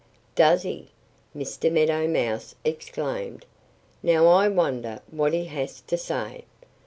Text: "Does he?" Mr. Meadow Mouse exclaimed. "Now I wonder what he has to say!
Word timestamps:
"Does 0.33 0.63
he?" 0.63 0.89
Mr. 1.37 1.71
Meadow 1.71 2.07
Mouse 2.07 2.55
exclaimed. 2.65 3.45
"Now 4.01 4.25
I 4.25 4.47
wonder 4.47 4.99
what 5.11 5.31
he 5.31 5.45
has 5.45 5.79
to 5.81 5.95
say! 5.95 6.45